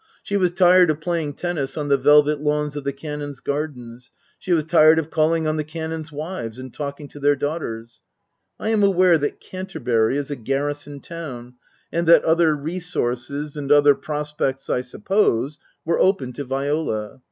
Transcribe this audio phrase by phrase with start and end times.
[0.23, 4.51] She was tired of playing tennis on the velvet lawns of the Canons' gardens; she
[4.51, 8.01] was tired of calling on the Canons' wives and talking to their daughters.
[8.59, 11.53] I am aware that Canterbury is a garrison town
[11.91, 17.19] and that other resources, and other prospects, I suppose, were open to Viola.